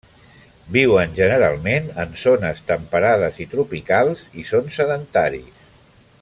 Viuen 0.77 1.11
generalment 1.19 1.91
en 2.05 2.17
zones 2.23 2.65
temperades 2.73 3.37
i 3.45 3.47
tropicals 3.53 4.25
i 4.45 4.47
són 4.55 4.73
sedentaris. 4.79 5.63